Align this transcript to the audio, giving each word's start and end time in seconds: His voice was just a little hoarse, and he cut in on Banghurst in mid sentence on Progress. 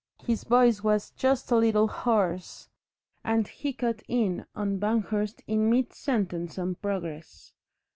His 0.23 0.45
voice 0.45 0.83
was 0.83 1.11
just 1.11 1.51
a 1.51 1.55
little 1.55 1.87
hoarse, 1.87 2.69
and 3.23 3.47
he 3.47 3.71
cut 3.71 4.01
in 4.07 4.47
on 4.55 4.79
Banghurst 4.79 5.43
in 5.45 5.69
mid 5.69 5.93
sentence 5.93 6.57
on 6.57 6.73
Progress. 6.73 7.53